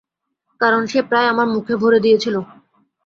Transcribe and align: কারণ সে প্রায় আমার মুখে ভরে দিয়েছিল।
কারণ 0.61 0.81
সে 0.91 0.99
প্রায় 1.09 1.27
আমার 1.33 1.47
মুখে 1.55 1.73
ভরে 1.81 1.99
দিয়েছিল। 2.05 2.35